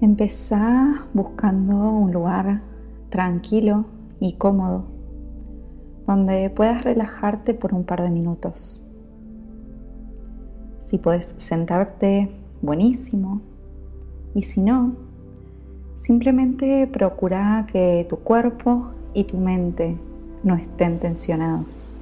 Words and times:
Empezá 0.00 1.06
buscando 1.12 1.74
un 1.74 2.12
lugar 2.12 2.62
tranquilo 3.10 3.86
y 4.20 4.34
cómodo 4.34 4.84
donde 6.06 6.50
puedas 6.50 6.84
relajarte 6.84 7.52
por 7.52 7.74
un 7.74 7.82
par 7.82 8.02
de 8.02 8.10
minutos. 8.10 8.88
Si 10.80 10.98
puedes 10.98 11.34
sentarte, 11.38 12.30
buenísimo. 12.62 13.42
Y 14.34 14.42
si 14.42 14.62
no, 14.62 14.94
simplemente 15.96 16.86
procura 16.86 17.66
que 17.70 18.06
tu 18.08 18.18
cuerpo 18.20 18.90
y 19.14 19.24
tu 19.24 19.36
mente 19.36 19.98
no 20.44 20.54
estén 20.54 21.00
tensionados. 21.00 21.96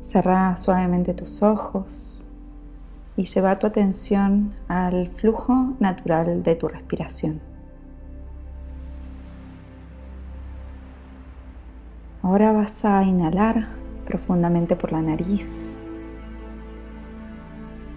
Cerra 0.00 0.56
suavemente 0.56 1.12
tus 1.12 1.42
ojos 1.42 2.31
y 3.16 3.24
lleva 3.24 3.58
tu 3.58 3.66
atención 3.66 4.54
al 4.68 5.08
flujo 5.08 5.74
natural 5.80 6.42
de 6.42 6.54
tu 6.56 6.68
respiración. 6.68 7.40
Ahora 12.22 12.52
vas 12.52 12.84
a 12.84 13.02
inhalar 13.02 13.68
profundamente 14.06 14.76
por 14.76 14.92
la 14.92 15.02
nariz 15.02 15.78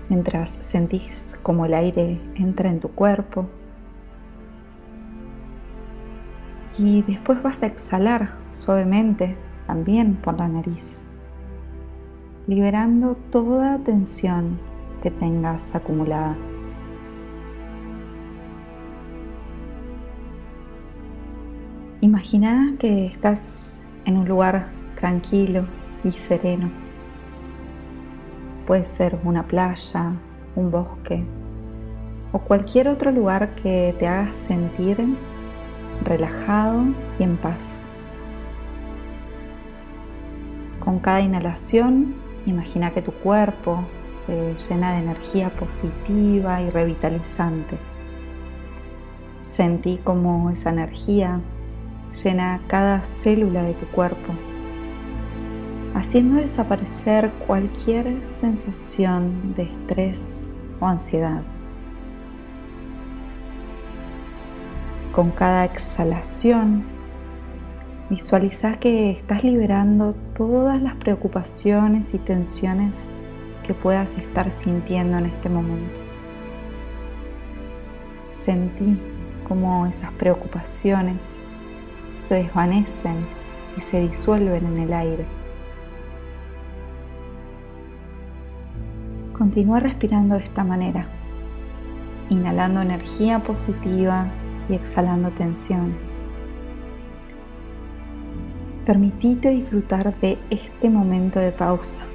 mientras 0.09 0.49
sentís 0.49 1.38
como 1.41 1.66
el 1.66 1.73
aire 1.73 2.20
entra 2.36 2.70
en 2.70 2.80
tu 2.80 2.89
cuerpo. 2.89 3.47
Y 6.77 7.03
después 7.03 7.41
vas 7.41 7.63
a 7.63 7.67
exhalar 7.67 8.36
suavemente 8.52 9.38
también 9.66 10.16
por 10.16 10.38
la 10.38 10.47
nariz, 10.47 11.08
liberando 12.47 13.16
toda 13.31 13.80
tensión 13.80 14.59
que 15.05 15.12
tengas 15.12 15.76
acumulada. 15.76 16.36
Imagina 22.02 22.73
que 22.80 23.06
estás 23.06 23.80
en 24.06 24.17
un 24.17 24.28
lugar 24.28 24.70
tranquilo 25.00 25.67
y 26.03 26.12
sereno. 26.12 26.72
Puede 28.66 28.88
ser 28.88 29.20
una 29.23 29.44
playa, 29.44 30.14
un 30.56 30.72
bosque 30.72 31.23
o 32.31 32.40
cualquier 32.40 32.88
otro 32.88 33.12
lugar 33.12 33.53
que 33.53 33.95
te 34.00 34.08
haga 34.08 34.34
sentir 34.34 34.97
relajado 36.03 36.81
y 37.19 37.23
en 37.23 37.38
paz. 37.38 37.88
Con 40.80 40.97
cada 40.97 41.22
inhalación, 41.22 42.16
imagina 42.47 42.90
que 42.90 43.03
tu 43.03 43.12
cuerpo 43.12 43.86
se 44.26 44.56
llena 44.70 44.94
de 44.94 45.00
energía 45.00 45.50
positiva 45.50 46.62
y 46.62 46.70
revitalizante. 46.70 47.78
Sentí 49.45 49.98
como 50.04 50.50
esa 50.50 50.72
energía 50.72 51.40
llena 52.23 52.62
cada 52.68 53.03
célula 53.03 53.64
de 53.64 53.73
tu 53.73 53.86
cuerpo, 53.88 54.34
haciendo 55.94 56.42
desaparecer 56.42 57.31
cualquier 57.46 58.23
sensación 58.23 59.53
de 59.56 59.64
estrés 59.64 60.52
o 60.80 60.88
ansiedad. 60.88 61.42
Con 65.14 65.31
cada 65.31 65.66
exhalación, 65.66 66.84
visualiza 68.09 68.80
que 68.80 69.12
estás 69.12 69.44
liberando 69.44 70.14
todas 70.36 70.81
las 70.81 70.96
preocupaciones 70.96 72.14
y 72.14 72.20
tensiones 72.20 73.09
que 73.66 73.73
puedas 73.73 74.17
estar 74.17 74.52
sintiendo 74.52 75.17
en 75.17 75.25
este 75.25 75.49
momento. 75.49 75.99
Sentí 78.30 78.99
como 79.47 79.85
esas 79.88 80.11
preocupaciones 80.13 81.41
se 82.17 82.35
desvanecen 82.35 83.25
y 83.78 83.81
se 83.81 84.01
disuelven 84.01 84.66
en 84.66 84.78
el 84.79 84.94
aire. 84.94 85.25
Continúa 89.34 89.79
respirando 89.79 90.35
de 90.35 90.44
esta 90.44 90.63
manera, 90.63 91.07
inhalando 92.29 92.81
energía 92.81 93.40
positiva 93.40 94.28
y 94.69 94.75
exhalando 94.75 95.31
tensiones. 95.31 96.29
Permitite 98.85 99.50
disfrutar 99.50 100.17
de 100.19 100.38
este 100.50 100.90
momento 100.90 101.40
de 101.40 101.51
pausa 101.51 102.06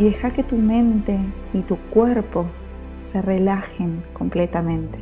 y 0.00 0.04
deja 0.04 0.30
que 0.30 0.42
tu 0.42 0.56
mente 0.56 1.18
y 1.52 1.60
tu 1.60 1.76
cuerpo 1.76 2.46
se 2.90 3.20
relajen 3.20 4.02
completamente. 4.14 4.98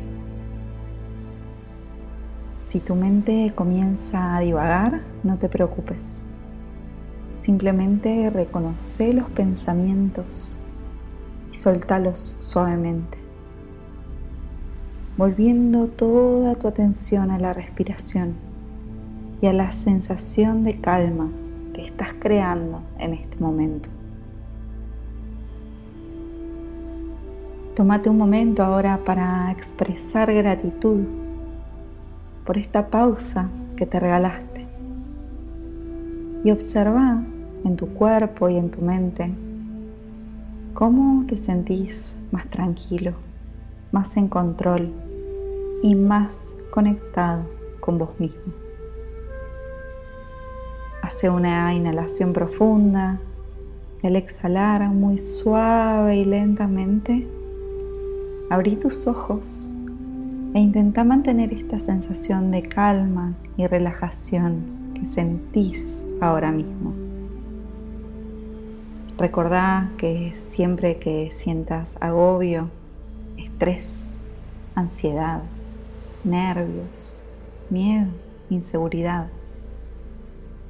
Si 2.64 2.80
tu 2.80 2.96
mente 2.96 3.52
comienza 3.54 4.36
a 4.36 4.40
divagar, 4.40 5.02
no 5.22 5.38
te 5.38 5.48
preocupes. 5.48 6.28
Simplemente 7.40 8.28
reconoce 8.28 9.12
los 9.12 9.30
pensamientos 9.30 10.58
y 11.52 11.54
soltalos 11.54 12.36
suavemente, 12.40 13.18
volviendo 15.16 15.86
toda 15.86 16.56
tu 16.56 16.66
atención 16.66 17.30
a 17.30 17.38
la 17.38 17.52
respiración 17.52 18.34
y 19.40 19.46
a 19.46 19.52
la 19.52 19.70
sensación 19.70 20.64
de 20.64 20.80
calma 20.80 21.28
que 21.72 21.86
estás 21.86 22.14
creando 22.18 22.82
en 22.98 23.14
este 23.14 23.36
momento. 23.36 23.90
Tómate 27.78 28.10
un 28.10 28.18
momento 28.18 28.64
ahora 28.64 28.98
para 29.04 29.52
expresar 29.52 30.34
gratitud 30.34 31.04
por 32.44 32.58
esta 32.58 32.88
pausa 32.88 33.50
que 33.76 33.86
te 33.86 34.00
regalaste. 34.00 34.66
Y 36.42 36.50
observa 36.50 37.22
en 37.64 37.76
tu 37.76 37.86
cuerpo 37.90 38.48
y 38.48 38.56
en 38.56 38.72
tu 38.72 38.80
mente 38.80 39.32
cómo 40.74 41.24
te 41.28 41.36
sentís 41.36 42.20
más 42.32 42.50
tranquilo, 42.50 43.12
más 43.92 44.16
en 44.16 44.26
control 44.26 44.90
y 45.80 45.94
más 45.94 46.56
conectado 46.72 47.44
con 47.78 47.96
vos 47.96 48.10
mismo. 48.18 48.54
Hace 51.00 51.30
una 51.30 51.72
inhalación 51.74 52.32
profunda 52.32 53.20
al 54.02 54.16
exhalar 54.16 54.88
muy 54.88 55.18
suave 55.18 56.16
y 56.16 56.24
lentamente, 56.24 57.37
abrí 58.50 58.76
tus 58.76 59.06
ojos 59.06 59.74
e 60.54 60.58
intenta 60.58 61.04
mantener 61.04 61.52
esta 61.52 61.80
sensación 61.80 62.50
de 62.50 62.62
calma 62.62 63.34
y 63.56 63.66
relajación 63.66 64.92
que 64.94 65.06
sentís 65.06 66.02
ahora 66.20 66.50
mismo. 66.50 66.94
Recordá 69.18 69.90
que 69.98 70.32
siempre 70.36 70.98
que 70.98 71.30
sientas 71.32 71.98
agobio, 72.00 72.70
estrés, 73.36 74.14
ansiedad, 74.74 75.42
nervios, 76.24 77.22
miedo, 77.68 78.08
inseguridad, 78.48 79.26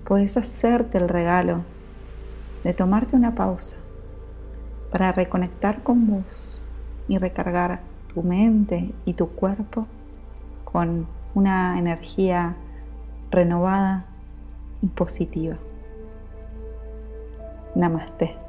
puedes 0.05 0.37
hacerte 0.37 0.99
el 0.99 1.09
regalo 1.09 1.63
de 2.65 2.75
tomarte 2.75 3.15
una 3.15 3.35
pausa 3.35 3.77
para 4.91 5.13
reconectar 5.13 5.83
con 5.83 6.07
vos 6.07 6.65
y 7.09 7.19
recargar 7.19 7.81
tu 8.15 8.23
mente 8.23 8.91
y 9.05 9.15
tu 9.15 9.29
cuerpo 9.29 9.87
con 10.65 11.07
una 11.35 11.79
energía 11.79 12.55
renovada 13.31 14.05
y 14.83 14.87
positiva. 14.87 15.57
Namaste. 17.75 18.48